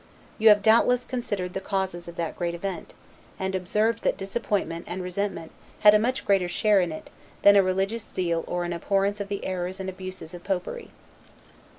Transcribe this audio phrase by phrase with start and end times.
[0.39, 2.95] You have, doubtless, considered the causes of that great event,
[3.37, 7.11] and observed that disappointment and resentment had a much greater share in it,
[7.43, 10.89] than a religious zeal or an abhorrence of the errors and abuses of popery.